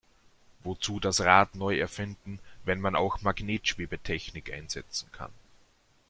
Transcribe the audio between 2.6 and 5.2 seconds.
wenn man auch Magnetschwebetechnik einsetzen